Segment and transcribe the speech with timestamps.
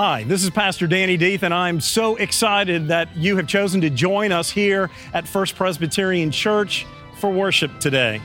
[0.00, 3.90] Hi, this is Pastor Danny Deeth, and I'm so excited that you have chosen to
[3.90, 6.86] join us here at First Presbyterian Church
[7.18, 8.22] for worship today.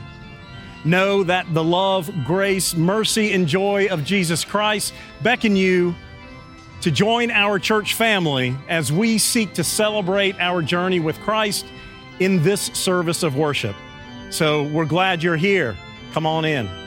[0.85, 4.93] Know that the love, grace, mercy, and joy of Jesus Christ
[5.23, 5.95] beckon you
[6.81, 11.65] to join our church family as we seek to celebrate our journey with Christ
[12.19, 13.75] in this service of worship.
[14.29, 15.75] So we're glad you're here.
[16.11, 16.82] Come on in.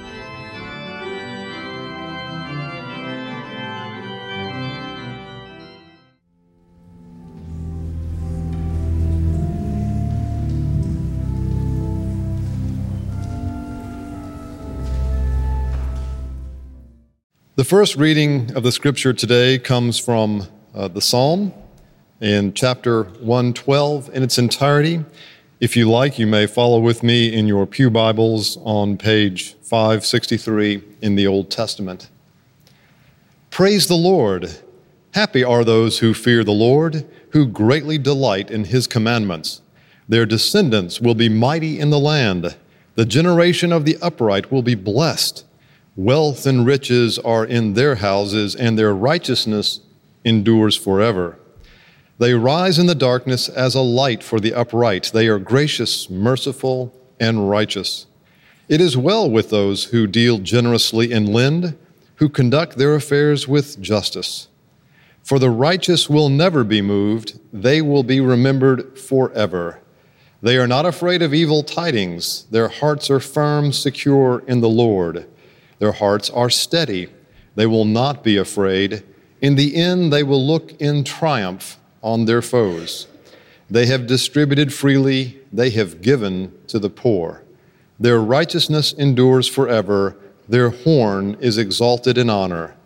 [17.56, 21.54] The first reading of the scripture today comes from uh, the Psalm
[22.20, 25.02] in chapter 112 in its entirety.
[25.58, 30.82] If you like, you may follow with me in your Pew Bibles on page 563
[31.00, 32.10] in the Old Testament.
[33.48, 34.58] Praise the Lord.
[35.14, 39.62] Happy are those who fear the Lord, who greatly delight in his commandments.
[40.06, 42.54] Their descendants will be mighty in the land.
[42.96, 45.46] The generation of the upright will be blessed.
[45.96, 49.80] Wealth and riches are in their houses, and their righteousness
[50.24, 51.38] endures forever.
[52.18, 55.10] They rise in the darkness as a light for the upright.
[55.14, 58.06] They are gracious, merciful, and righteous.
[58.68, 61.78] It is well with those who deal generously and lend,
[62.16, 64.48] who conduct their affairs with justice.
[65.22, 69.80] For the righteous will never be moved, they will be remembered forever.
[70.42, 75.26] They are not afraid of evil tidings, their hearts are firm, secure in the Lord.
[75.78, 77.08] Their hearts are steady.
[77.54, 79.02] They will not be afraid.
[79.40, 83.06] In the end, they will look in triumph on their foes.
[83.68, 87.42] They have distributed freely, they have given to the poor.
[87.98, 90.16] Their righteousness endures forever,
[90.48, 92.76] their horn is exalted in honor.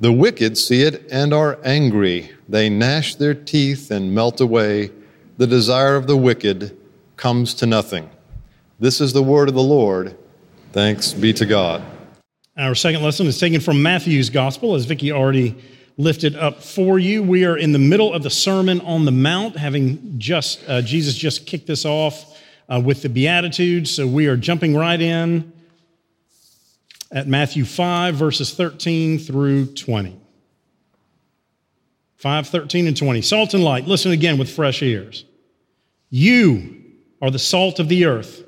[0.00, 2.30] The wicked see it and are angry.
[2.48, 4.90] They gnash their teeth and melt away.
[5.38, 6.76] The desire of the wicked
[7.16, 8.10] comes to nothing.
[8.78, 10.16] This is the word of the Lord.
[10.72, 11.82] Thanks be to God.
[12.58, 15.54] Our second lesson is taken from Matthew's Gospel, as Vicki already
[15.96, 17.22] lifted up for you.
[17.22, 21.14] We are in the middle of the Sermon on the Mount, having just, uh, Jesus
[21.14, 22.36] just kicked this off
[22.68, 23.92] uh, with the Beatitudes.
[23.92, 25.52] So we are jumping right in
[27.12, 30.18] at Matthew 5, verses 13 through 20.
[32.16, 33.22] 5, 13, and 20.
[33.22, 33.86] Salt and light.
[33.86, 35.24] Listen again with fresh ears.
[36.10, 36.82] You
[37.22, 38.42] are the salt of the earth,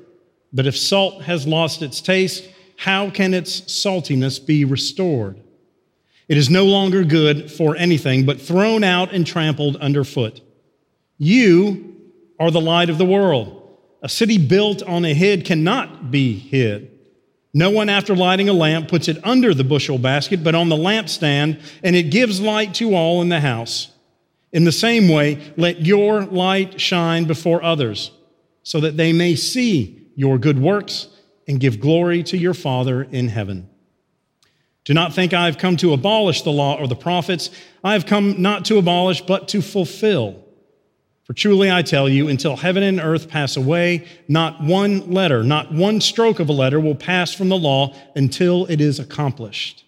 [0.51, 2.49] but if salt has lost its taste,
[2.81, 5.39] how can its saltiness be restored?
[6.27, 10.41] It is no longer good for anything, but thrown out and trampled underfoot.
[11.19, 11.95] You
[12.39, 13.77] are the light of the world.
[14.01, 16.89] A city built on a hill cannot be hid.
[17.53, 20.75] No one, after lighting a lamp, puts it under the bushel basket, but on the
[20.75, 23.91] lampstand, and it gives light to all in the house.
[24.51, 28.09] In the same way, let your light shine before others,
[28.63, 31.09] so that they may see your good works
[31.51, 33.69] and give glory to your Father in heaven.
[34.85, 37.51] Do not think I have come to abolish the law or the prophets.
[37.83, 40.43] I have come not to abolish, but to fulfill.
[41.25, 45.71] For truly I tell you, until heaven and earth pass away, not one letter, not
[45.71, 49.83] one stroke of a letter will pass from the law until it is accomplished.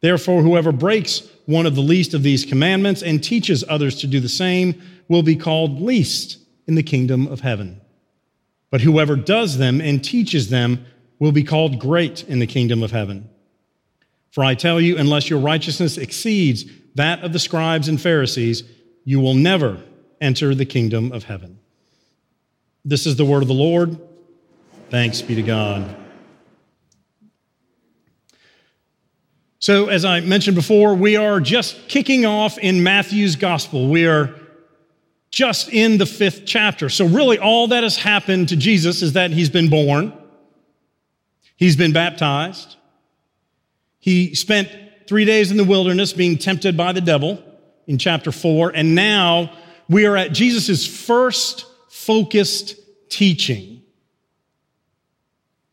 [0.00, 4.20] Therefore, whoever breaks one of the least of these commandments and teaches others to do
[4.20, 7.80] the same will be called least in the kingdom of heaven.
[8.70, 10.84] But whoever does them and teaches them
[11.18, 13.28] will be called great in the kingdom of heaven.
[14.30, 16.64] For I tell you, unless your righteousness exceeds
[16.94, 18.64] that of the scribes and Pharisees,
[19.04, 19.82] you will never
[20.20, 21.58] enter the kingdom of heaven.
[22.84, 23.98] This is the word of the Lord.
[24.90, 25.96] Thanks be to God.
[29.60, 33.88] So, as I mentioned before, we are just kicking off in Matthew's gospel.
[33.88, 34.34] We are
[35.30, 36.88] just in the fifth chapter.
[36.88, 40.12] So, really, all that has happened to Jesus is that he's been born,
[41.56, 42.76] he's been baptized,
[43.98, 44.70] he spent
[45.06, 47.42] three days in the wilderness being tempted by the devil
[47.86, 49.52] in chapter four, and now
[49.88, 52.76] we are at Jesus' first focused
[53.08, 53.82] teaching.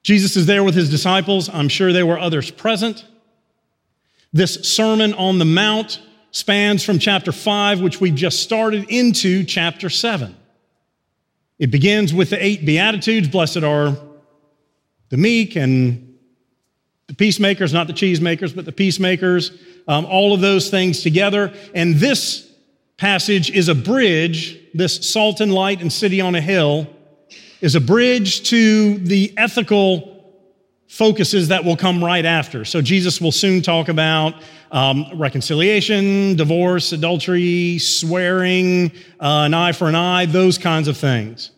[0.03, 1.49] Jesus is there with his disciples.
[1.49, 3.03] I'm sure there were others present.
[4.31, 5.99] This Sermon on the Mount
[6.35, 10.35] spans from chapter 5, which we've just started, into chapter 7.
[11.59, 13.97] It begins with the eight Beatitudes Blessed are
[15.07, 16.17] the meek and
[17.07, 19.51] the peacemakers, not the cheesemakers, but the peacemakers,
[19.87, 21.53] um, all of those things together.
[21.73, 22.51] And this
[22.97, 26.89] passage is a bridge, this salt and light and city on a hill
[27.61, 30.14] is a bridge to the ethical
[30.87, 32.63] focuses that will come right after.
[32.65, 34.35] So Jesus will soon talk about
[34.71, 41.51] um, reconciliation, divorce, adultery, swearing, uh, an eye for an eye, those kinds of things.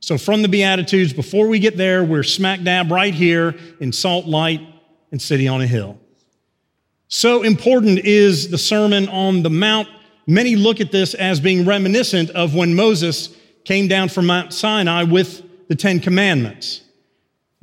[0.00, 4.26] So from the Beatitudes, before we get there, we're smack dab right here in Salt,
[4.26, 4.60] Light,
[5.10, 5.98] and City on a Hill.
[7.08, 9.88] So important is the Sermon on the Mount.
[10.26, 13.34] Many look at this as being reminiscent of when Moses
[13.64, 16.82] came down from Mount Sinai with the Ten Commandments.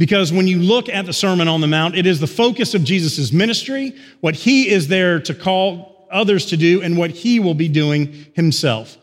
[0.02, 2.84] Because when you look at the Sermon on the Mount, it is the focus of
[2.84, 7.54] Jesus' ministry, what he is there to call others to do, and what he will
[7.54, 8.98] be doing himself.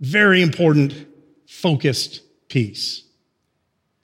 [0.00, 1.06] Very important,
[1.46, 2.20] focused
[2.50, 3.02] piece.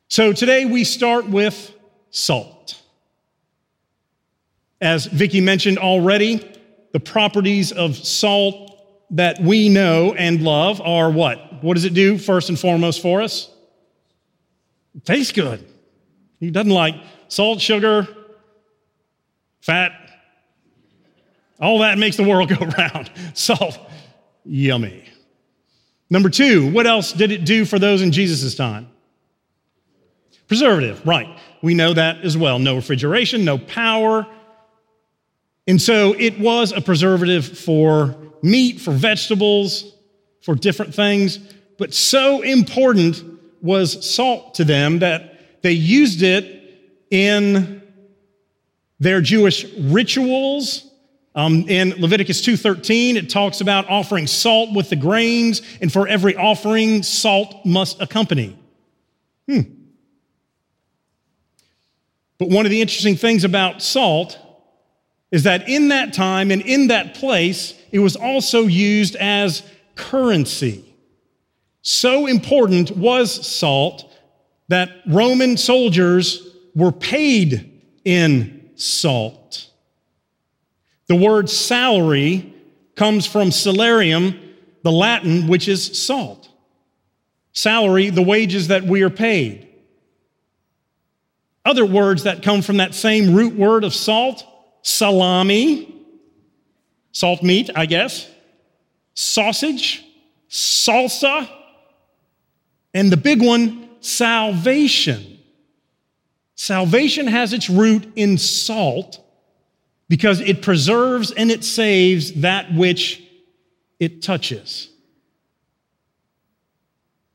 [0.08, 1.74] So today we start with
[2.08, 2.80] salt.
[4.80, 6.50] As Vicki mentioned already,
[6.94, 8.74] the properties of salt
[9.10, 11.62] that we know and love are what?
[11.62, 13.50] What does it do first and foremost for us?
[14.94, 15.67] It tastes good.
[16.40, 16.94] He doesn't like
[17.28, 18.06] salt, sugar,
[19.60, 19.92] fat.
[21.60, 23.10] All that makes the world go round.
[23.34, 23.78] Salt,
[24.44, 25.04] yummy.
[26.10, 28.88] Number two, what else did it do for those in Jesus' time?
[30.46, 31.38] Preservative, right.
[31.60, 32.58] We know that as well.
[32.58, 34.26] No refrigeration, no power.
[35.66, 39.94] And so it was a preservative for meat, for vegetables,
[40.40, 41.38] for different things.
[41.76, 43.22] But so important
[43.60, 46.54] was salt to them that they used it
[47.10, 47.82] in
[49.00, 50.84] their Jewish rituals.
[51.34, 56.34] Um, in Leviticus 2:13, it talks about offering salt with the grains, and for every
[56.36, 58.56] offering, salt must accompany.
[59.48, 59.60] Hmm.
[62.38, 64.38] But one of the interesting things about salt
[65.30, 69.62] is that in that time and in that place, it was also used as
[69.94, 70.84] currency.
[71.82, 74.10] So important was salt
[74.68, 79.68] that Roman soldiers were paid in salt.
[81.08, 82.54] The word salary
[82.94, 84.38] comes from salarium,
[84.82, 86.48] the Latin, which is salt.
[87.52, 89.68] Salary, the wages that we are paid.
[91.64, 94.44] Other words that come from that same root word of salt
[94.82, 95.94] salami,
[97.12, 98.28] salt meat, I guess,
[99.14, 100.04] sausage,
[100.48, 101.48] salsa,
[102.94, 105.38] and the big one, salvation.
[106.54, 109.20] Salvation has its root in salt
[110.08, 113.22] because it preserves and it saves that which
[114.00, 114.90] it touches.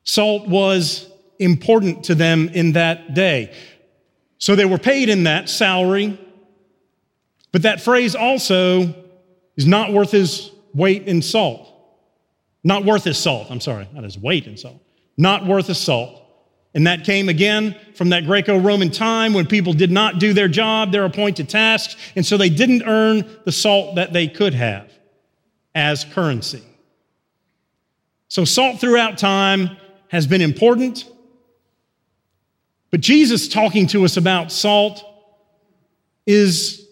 [0.04, 3.56] Salt was important to them in that day.
[4.38, 6.19] So they were paid in that salary.
[7.51, 8.94] But that phrase also
[9.56, 11.69] is not worth his weight in salt.
[12.63, 14.81] Not worth his salt, I'm sorry, not his weight in salt.
[15.18, 16.23] Not worth his salt.
[16.74, 20.48] And that came again from that Greco Roman time when people did not do their
[20.48, 24.92] job, their appointed tasks, and so they didn't earn the salt that they could have
[25.75, 26.64] as currency.
[28.28, 29.78] So, salt throughout time
[30.08, 31.06] has been important.
[32.90, 35.04] But Jesus talking to us about salt
[36.26, 36.88] is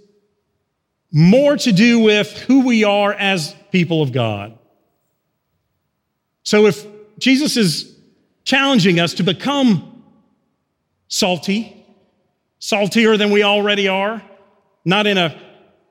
[1.12, 4.58] more to do with who we are as people of God.
[6.44, 6.86] So, if
[7.18, 7.91] Jesus is
[8.44, 10.04] challenging us to become
[11.08, 11.86] salty,
[12.60, 14.22] saltier than we already are,
[14.86, 15.40] not in a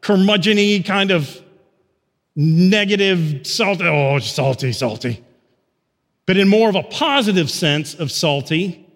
[0.01, 1.41] curmudgeon kind of
[2.35, 5.25] negative, salty, oh, salty, salty,
[6.27, 8.87] but in more of a positive sense of salty,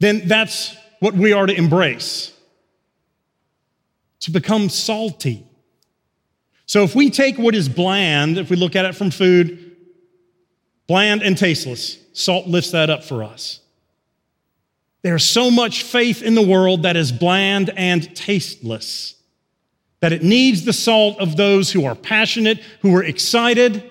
[0.00, 2.32] then that's what we are to embrace.
[4.20, 5.47] To become salty.
[6.68, 9.74] So if we take what is bland, if we look at it from food,
[10.86, 13.60] bland and tasteless, salt lifts that up for us.
[15.02, 19.14] There's so much faith in the world that is bland and tasteless
[20.00, 23.90] that it needs the salt of those who are passionate, who are excited,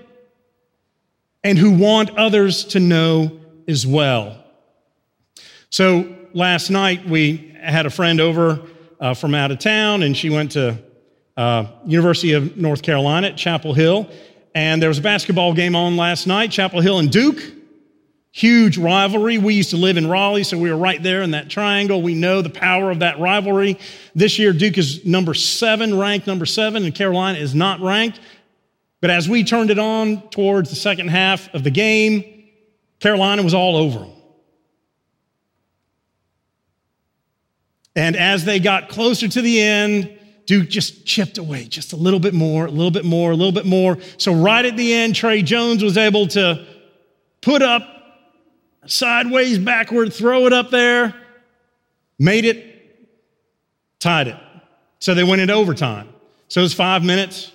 [1.43, 4.41] and who want others to know as well.
[5.69, 8.61] So last night we had a friend over
[8.99, 10.77] uh, from out of town, and she went to
[11.37, 14.09] uh, University of North Carolina at Chapel Hill.
[14.55, 17.41] And there was a basketball game on last night, Chapel Hill and Duke.
[18.31, 19.37] Huge rivalry.
[19.37, 22.01] We used to live in Raleigh, so we were right there in that triangle.
[22.01, 23.79] We know the power of that rivalry.
[24.13, 28.19] This year, Duke is number seven, ranked number seven, and Carolina is not ranked.
[28.99, 32.45] But as we turned it on towards the second half of the game,
[32.99, 34.11] Carolina was all over them.
[37.95, 40.16] And as they got closer to the end,
[40.47, 43.51] Duke just chipped away just a little bit more, a little bit more, a little
[43.51, 43.97] bit more.
[44.17, 46.65] So right at the end, Tre Jones was able to
[47.41, 47.83] put up
[48.85, 51.13] sideways, backward, throw it up there,
[52.17, 53.09] made it,
[53.99, 54.37] tied it.
[54.99, 56.07] So they went into overtime.
[56.47, 57.51] So it was five minutes.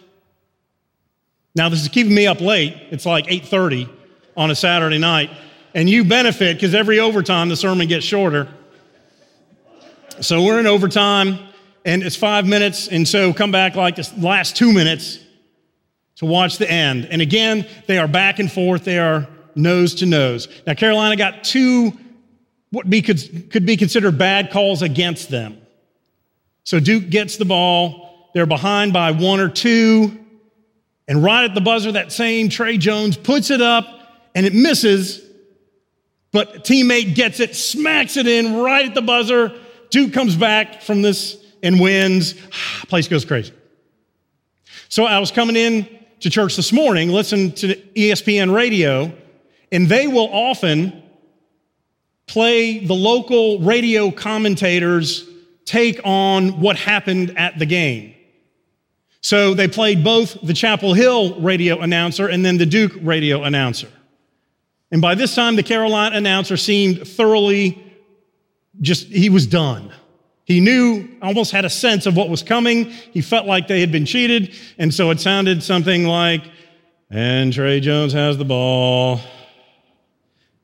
[1.55, 2.77] Now this is keeping me up late.
[2.91, 3.89] It's like 8:30
[4.37, 5.31] on a Saturday night,
[5.75, 8.49] and you benefit because every overtime the sermon gets shorter.
[10.21, 11.39] So we're in overtime,
[11.85, 15.19] and it's five minutes, and so come back like the last two minutes
[16.17, 17.07] to watch the end.
[17.07, 18.85] And again, they are back and forth.
[18.85, 20.49] They are nose to nose.
[20.67, 21.93] Now Carolina got two
[22.73, 25.59] what be, could, could be considered bad calls against them.
[26.65, 28.31] So Duke gets the ball.
[28.35, 30.19] They're behind by one or two.
[31.07, 33.85] And right at the buzzer, that same Tre Jones puts it up
[34.35, 35.21] and it misses.
[36.33, 39.53] But teammate gets it, smacks it in right at the buzzer.
[39.91, 42.35] Duke comes back from this and wins.
[42.89, 43.53] Place goes crazy.
[44.89, 45.89] So I was coming in
[46.21, 49.13] to church this morning, listening to ESPN radio,
[49.71, 51.03] and they will often
[52.27, 55.29] play the local radio commentators'
[55.65, 58.15] take on what happened at the game.
[59.21, 63.89] So they played both the Chapel Hill radio announcer and then the Duke radio announcer.
[64.91, 67.83] And by this time, the Carolina announcer seemed thoroughly
[68.81, 69.93] just, he was done.
[70.45, 72.87] He knew, almost had a sense of what was coming.
[72.87, 74.55] He felt like they had been cheated.
[74.79, 76.43] And so it sounded something like,
[77.11, 79.21] and Tre Jones has the ball.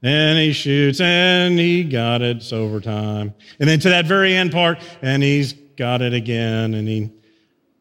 [0.03, 2.39] And he shoots and he got it.
[2.39, 3.35] It's overtime.
[3.59, 7.11] And then to that very end part, and he's got it again and he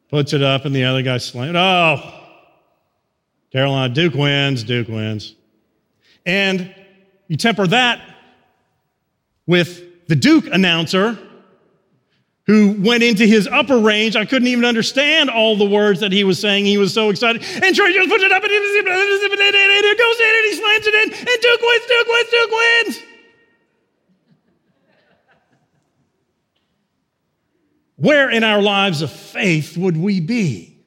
[0.10, 1.56] puts it up and the other guy slams.
[1.56, 2.14] Oh,
[3.52, 5.36] Carolina, Duke wins, Duke wins.
[6.26, 6.74] And
[7.28, 8.02] you temper that
[9.46, 11.18] with the Duke announcer
[12.48, 14.16] who went into his upper range.
[14.16, 16.66] I couldn't even understand all the words that he was saying.
[16.66, 17.44] He was so excited.
[17.44, 21.14] And Tre just puts it up and it goes in and he slams it in.
[21.14, 23.04] And Duke wins, Duke wins, Duke wins.
[27.98, 30.86] Where in our lives of faith would we be?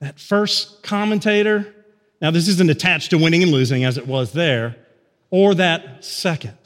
[0.00, 1.74] That first commentator?
[2.20, 4.76] Now, this isn't attached to winning and losing as it was there,
[5.30, 6.58] or that second.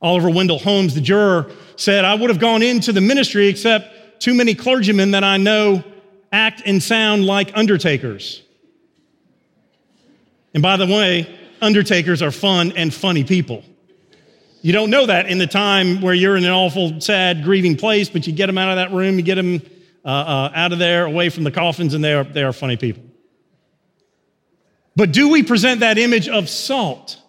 [0.00, 4.34] Oliver Wendell Holmes, the juror, said, I would have gone into the ministry except too
[4.34, 5.82] many clergymen that I know
[6.32, 8.42] act and sound like undertakers.
[10.54, 13.64] And by the way, undertakers are fun and funny people.
[14.60, 18.08] You don't know that in the time where you're in an awful, sad, grieving place,
[18.08, 19.62] but you get them out of that room, you get them
[20.04, 22.76] uh, uh, out of there, away from the coffins, and they are, they are funny
[22.76, 23.02] people.
[24.96, 27.20] But do we present that image of salt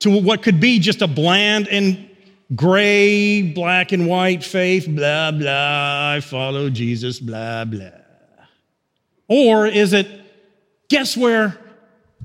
[0.00, 2.07] to what could be just a bland and
[2.54, 7.90] gray, black and white faith, blah, blah, I follow Jesus, blah, blah?
[9.28, 10.08] Or is it,
[10.88, 11.58] guess where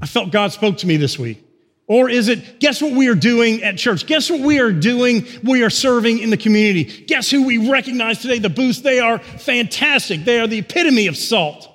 [0.02, 1.44] I felt God spoke to me this week?
[1.86, 4.06] Or is it, guess what we are doing at church?
[4.06, 5.28] Guess what we are doing?
[5.44, 6.86] We are serving in the community.
[6.86, 8.40] Guess who we recognize today?
[8.40, 8.84] The Boost.
[8.84, 10.24] They are fantastic.
[10.24, 11.70] They are the epitome of salt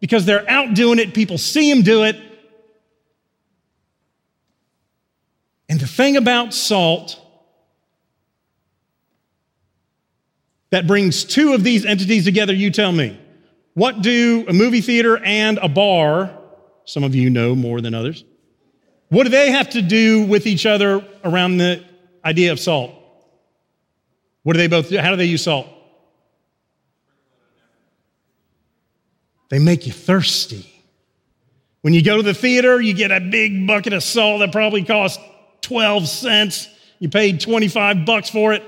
[0.00, 1.12] because they're out doing it.
[1.12, 2.16] People see them do it.
[5.68, 7.21] And the thing about salt
[10.72, 13.20] that brings two of these entities together, you tell me.
[13.74, 16.36] What do a movie theater and a bar,
[16.86, 18.24] some of you know more than others,
[19.10, 21.84] what do they have to do with each other around the
[22.24, 22.94] idea of salt?
[24.44, 24.96] What do they both do?
[24.96, 25.68] How do they use salt?
[29.50, 30.66] They make you thirsty.
[31.82, 34.84] When you go to the theater, you get a big bucket of salt that probably
[34.84, 35.22] costs
[35.60, 36.66] 12 cents.
[36.98, 38.62] You paid 25 bucks for it,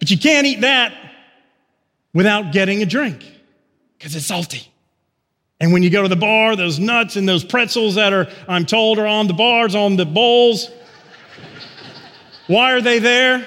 [0.00, 0.99] but you can't eat that
[2.12, 3.24] without getting a drink
[3.98, 4.66] because it's salty.
[5.60, 8.64] And when you go to the bar, those nuts and those pretzels that are, I'm
[8.64, 10.70] told, are on the bars, on the bowls.
[12.46, 13.46] Why are they there?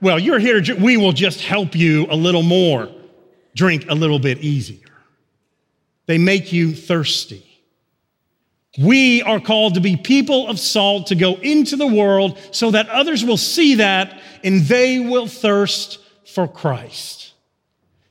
[0.00, 2.88] Well, you're here, to, we will just help you a little more,
[3.54, 4.86] drink a little bit easier.
[6.06, 7.44] They make you thirsty.
[8.78, 12.88] We are called to be people of salt to go into the world so that
[12.88, 17.29] others will see that and they will thirst for Christ.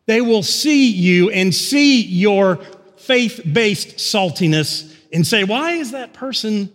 [0.09, 2.55] They will see you and see your
[2.97, 6.73] faith based saltiness and say, why is that person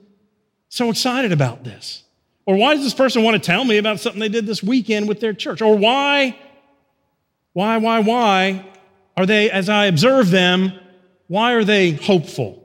[0.69, 2.05] so excited about this?
[2.47, 5.09] Or why does this person want to tell me about something they did this weekend
[5.09, 5.62] with their church?
[5.62, 6.38] Or why,
[7.55, 8.67] why, why, why
[9.17, 10.73] are they, as I observe them,
[11.26, 12.62] why are they hopeful?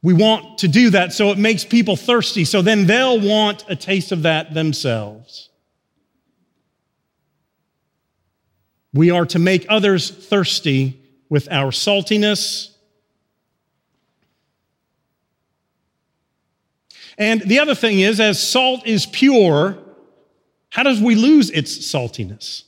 [0.00, 3.76] We want to do that so it makes people thirsty, so then they'll want a
[3.76, 5.50] taste of that themselves.
[8.96, 10.98] We are to make others thirsty
[11.28, 12.70] with our saltiness.
[17.18, 19.78] And the other thing is, as salt is pure,
[20.70, 22.62] how does we lose its saltiness?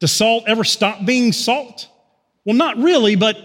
[0.00, 1.88] Does salt ever stop being salt?
[2.44, 3.36] Well, not really, but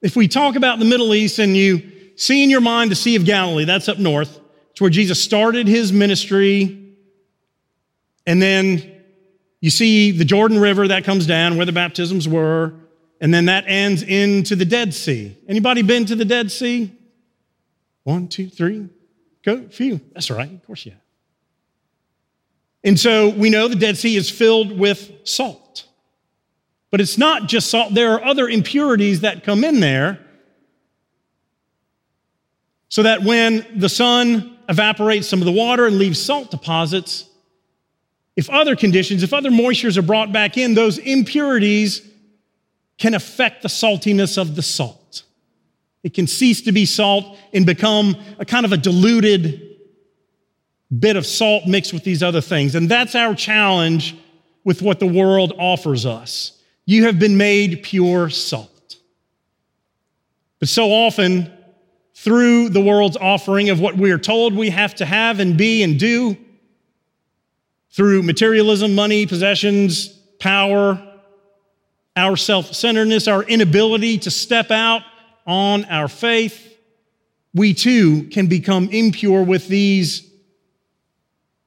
[0.00, 3.16] if we talk about the Middle East and you see in your mind the Sea
[3.16, 6.94] of Galilee, that's up north, it's where Jesus started his ministry.
[8.26, 8.91] And then
[9.62, 12.74] you see the Jordan River that comes down where the baptisms were,
[13.20, 15.38] and then that ends into the Dead Sea.
[15.48, 16.90] Anybody been to the Dead Sea?
[18.02, 18.88] One, two, three.
[19.44, 20.00] Go, few.
[20.14, 20.52] That's right.
[20.52, 21.00] Of course you have.
[22.82, 25.86] And so we know the Dead Sea is filled with salt.
[26.90, 30.18] But it's not just salt, there are other impurities that come in there.
[32.88, 37.28] So that when the sun evaporates some of the water and leaves salt deposits,
[38.36, 42.08] if other conditions, if other moistures are brought back in, those impurities
[42.98, 45.24] can affect the saltiness of the salt.
[46.02, 49.76] It can cease to be salt and become a kind of a diluted
[50.98, 52.74] bit of salt mixed with these other things.
[52.74, 54.16] And that's our challenge
[54.64, 56.58] with what the world offers us.
[56.84, 58.96] You have been made pure salt.
[60.58, 61.52] But so often,
[62.14, 65.82] through the world's offering of what we are told we have to have and be
[65.82, 66.36] and do,
[67.92, 70.08] through materialism, money, possessions,
[70.38, 71.00] power,
[72.16, 75.02] our self centeredness, our inability to step out
[75.46, 76.76] on our faith,
[77.54, 80.28] we too can become impure with these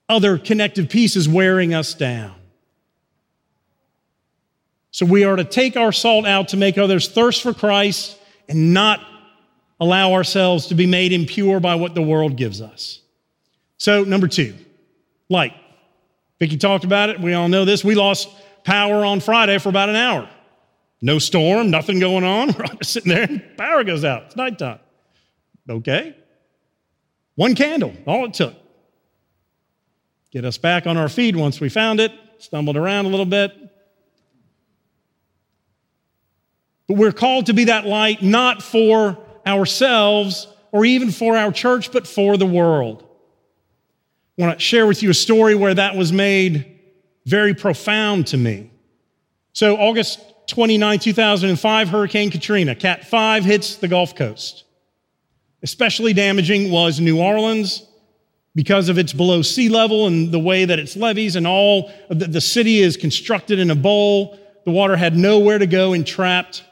[0.10, 2.36] other connective pieces wearing us down.
[4.92, 8.18] So we are to take our salt out to make others thirst for Christ
[8.48, 9.02] and not
[9.80, 13.02] allow ourselves to be made impure by what the world gives us.
[13.78, 14.56] So, number two,
[15.28, 15.54] light.
[16.40, 17.20] Vicki talked about it.
[17.20, 17.84] We all know this.
[17.84, 18.30] We lost
[18.64, 20.30] power on Friday for about an hour.
[21.02, 22.48] No storm, nothing going on.
[22.58, 24.24] We're all just sitting there and power goes out.
[24.24, 24.80] It's nighttime.
[25.70, 26.16] Okay.
[27.36, 28.56] One candle, all it took
[30.36, 33.54] get us back on our feet once we found it, stumbled around a little bit.
[36.90, 39.18] But we're called to be that light not for
[39.48, 43.05] ourselves or even for our church, but for the world.
[44.38, 46.80] I want to share with you a story where that was made
[47.26, 48.72] very profound to me.
[49.54, 54.66] So, August 29, 2005, Hurricane Katrina, Cat 5 hits the Gulf Coast.
[55.64, 57.88] Especially damaging was New Orleans,
[58.56, 62.26] because of its below sea level and the way that its levees and all the,
[62.26, 64.40] the city is constructed in a bowl.
[64.64, 66.64] The water had nowhere to go and trapped.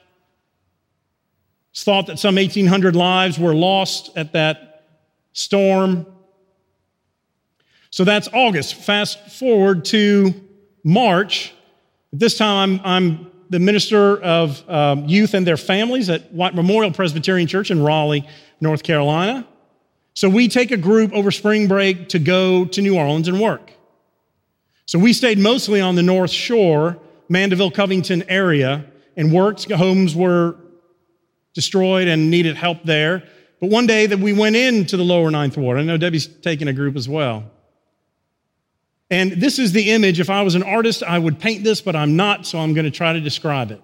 [1.71, 4.85] It's thought that some 1,800 lives were lost at that
[5.33, 6.05] storm.
[7.93, 8.73] So that's August.
[8.73, 10.33] Fast forward to
[10.83, 11.53] March.
[12.11, 16.55] At this time, I'm, I'm the minister of um, youth and their families at White
[16.55, 18.27] Memorial Presbyterian Church in Raleigh,
[18.59, 19.47] North Carolina.
[20.15, 23.71] So we take a group over spring break to go to New Orleans and work.
[24.87, 26.97] So we stayed mostly on the North Shore,
[27.29, 29.71] Mandeville, Covington area, and worked.
[29.71, 30.55] Homes were
[31.53, 33.21] destroyed and needed help there.
[33.61, 36.67] But one day that we went into the lower Ninth Ward, I know Debbie's taking
[36.67, 37.51] a group as well.
[39.13, 40.19] And this is the image.
[40.19, 42.85] If I was an artist, I would paint this, but I'm not, so I'm going
[42.85, 43.79] to try to describe it.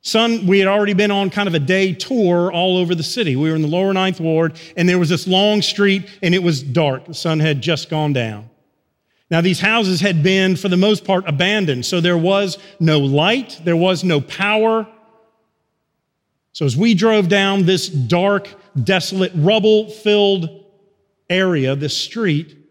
[0.00, 3.36] Son, we had already been on kind of a day tour all over the city.
[3.36, 6.42] We were in the lower ninth ward, and there was this long street, and it
[6.42, 7.04] was dark.
[7.04, 8.48] The sun had just gone down.
[9.30, 13.60] Now, these houses had been, for the most part, abandoned, so there was no light,
[13.64, 14.88] there was no power.
[16.52, 18.48] So, as we drove down this dark,
[18.82, 20.64] desolate, rubble filled
[21.28, 22.61] area, this street,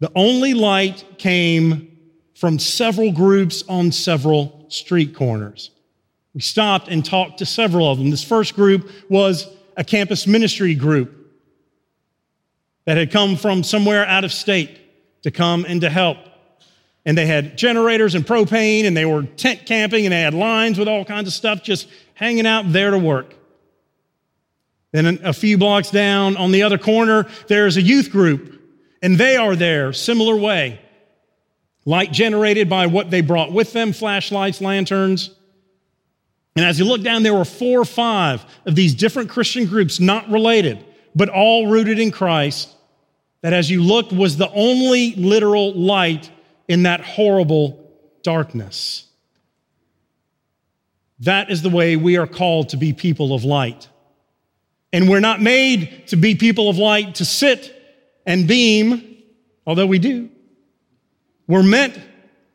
[0.00, 1.96] the only light came
[2.34, 5.70] from several groups on several street corners.
[6.34, 8.10] We stopped and talked to several of them.
[8.10, 11.14] This first group was a campus ministry group
[12.84, 16.18] that had come from somewhere out of state to come and to help.
[17.04, 20.78] And they had generators and propane, and they were tent camping, and they had lines
[20.78, 23.34] with all kinds of stuff just hanging out there to work.
[24.92, 28.55] Then a few blocks down on the other corner, there's a youth group,
[29.06, 30.80] and they are there, similar way.
[31.84, 35.30] Light generated by what they brought with them flashlights, lanterns.
[36.56, 40.00] And as you look down, there were four or five of these different Christian groups,
[40.00, 42.68] not related, but all rooted in Christ,
[43.42, 46.28] that as you looked was the only literal light
[46.66, 47.88] in that horrible
[48.24, 49.06] darkness.
[51.20, 53.88] That is the way we are called to be people of light.
[54.92, 57.75] And we're not made to be people of light to sit
[58.26, 59.22] and beam,
[59.66, 60.28] although we do.
[61.46, 61.98] We're meant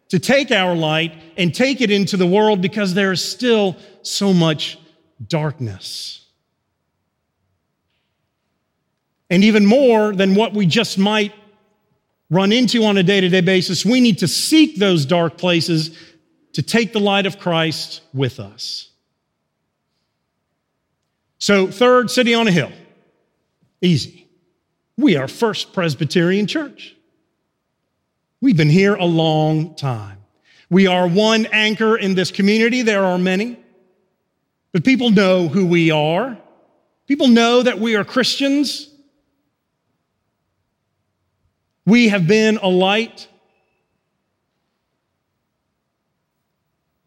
[0.10, 4.34] to take our light and take it into the world because there is still so
[4.34, 4.77] much
[5.25, 6.27] darkness.
[9.29, 11.34] And even more than what we just might
[12.29, 15.97] run into on a day to day basis, we need to seek those dark places
[16.53, 18.89] to take the light of Christ with us.
[21.39, 22.71] So, third, city on a hill.
[23.81, 24.20] Easy.
[25.01, 26.95] We are First Presbyterian Church.
[28.39, 30.19] We've been here a long time.
[30.69, 32.83] We are one anchor in this community.
[32.83, 33.59] There are many.
[34.71, 36.37] But people know who we are.
[37.07, 38.89] People know that we are Christians.
[41.83, 43.27] We have been a light.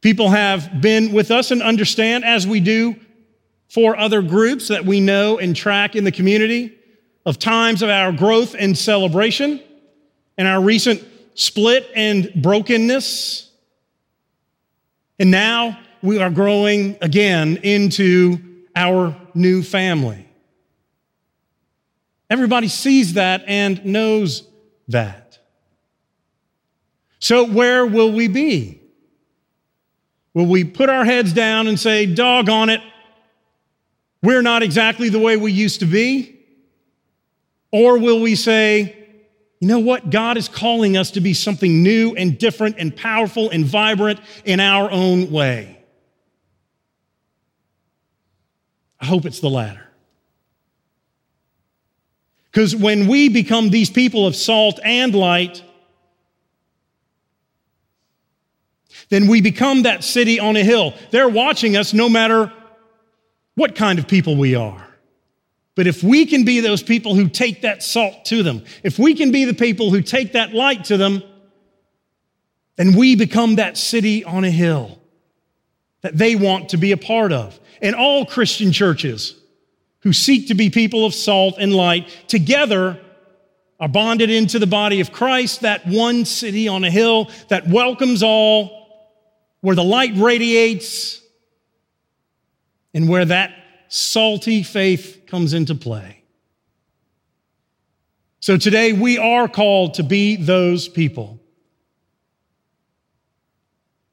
[0.01, 2.97] People have been with us and understand, as we do
[3.69, 6.77] for other groups that we know and track in the community,
[7.27, 9.61] of times of our growth and celebration
[10.37, 11.03] and our recent
[11.35, 13.51] split and brokenness.
[15.19, 18.39] And now we are growing again into
[18.77, 20.29] our new family.
[22.29, 24.47] Everybody sees that and knows
[24.89, 25.39] that.
[27.21, 28.81] So, where will we be?
[30.35, 32.81] Will we put our heads down and say, doggone it,
[34.23, 36.44] we're not exactly the way we used to be?
[37.75, 38.97] Or will we say,
[39.59, 40.09] you know what?
[40.09, 44.61] God is calling us to be something new and different and powerful and vibrant in
[44.61, 45.83] our own way.
[49.01, 49.89] I hope it's the latter.
[52.45, 55.61] Because when we become these people of salt and light,
[59.09, 60.95] then we become that city on a hill.
[61.11, 62.53] They're watching us no matter
[63.57, 64.94] what kind of people we are.
[65.75, 69.15] But if we can be those people who take that salt to them, if we
[69.15, 71.23] can be the people who take that light to them,
[72.77, 74.99] then we become that city on a hill
[76.03, 77.59] that they want to be a part of.
[77.83, 79.35] And all Christian churches
[80.01, 83.01] who seek to be people of salt and light together
[83.81, 88.23] are bonded into the body of Christ, that one city on a hill that welcomes
[88.23, 89.17] all,
[89.61, 91.21] where the light radiates,
[92.93, 93.53] and where that
[93.89, 96.23] salty faith comes into play.
[98.39, 101.41] So today we are called to be those people.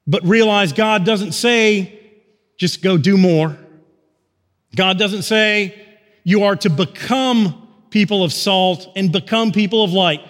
[0.07, 1.99] But realize God doesn't say,
[2.57, 3.55] just go do more.
[4.75, 5.79] God doesn't say,
[6.23, 10.21] you are to become people of salt and become people of light.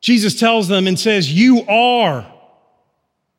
[0.00, 2.24] Jesus tells them and says, You are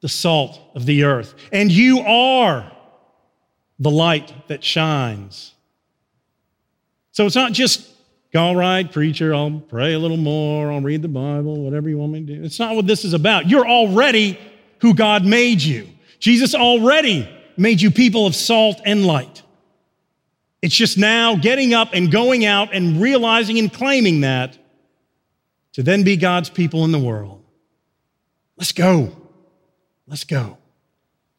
[0.02, 2.70] the salt of the earth, and you are
[3.80, 5.55] the light that shines.
[7.16, 7.90] So it's not just,
[8.36, 12.12] all right, preacher, I'll pray a little more, I'll read the Bible, whatever you want
[12.12, 12.44] me to do.
[12.44, 13.50] It's not what this is about.
[13.50, 14.38] You're already
[14.80, 15.88] who God made you.
[16.20, 19.44] Jesus already made you people of salt and light.
[20.62, 24.58] It's just now getting up and going out and realizing and claiming that
[25.72, 27.46] to then be God's people in the world.
[28.58, 29.16] Let's go.
[30.06, 30.58] Let's go.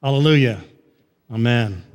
[0.03, 0.65] Hallelujah.
[1.31, 1.86] Amen.